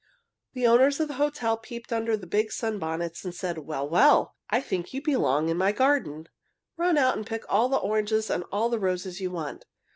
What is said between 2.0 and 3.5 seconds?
the big sunbonnets and